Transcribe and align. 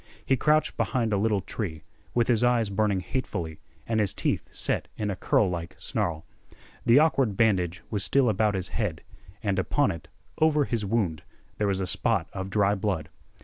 He 0.25 0.35
crouched 0.35 0.77
behind 0.77 1.13
a 1.13 1.17
little 1.17 1.41
tree, 1.41 1.83
with 2.15 2.27
his 2.27 2.43
eyes 2.43 2.71
burning 2.71 3.01
hatefully 3.01 3.59
and 3.85 3.99
his 3.99 4.15
teeth 4.15 4.49
set 4.51 4.87
in 4.97 5.11
a 5.11 5.15
curlike 5.15 5.75
snarl. 5.77 6.25
The 6.87 6.97
awkward 6.97 7.37
bandage 7.37 7.83
was 7.91 8.03
still 8.03 8.27
about 8.27 8.55
his 8.55 8.69
head, 8.69 9.03
and 9.43 9.59
upon 9.59 9.91
it, 9.91 10.07
over 10.39 10.65
his 10.65 10.83
wound, 10.83 11.21
there 11.59 11.67
was 11.67 11.81
a 11.81 11.85
spot 11.85 12.27
of 12.33 12.49
dry 12.49 12.73
blood. 12.73 13.09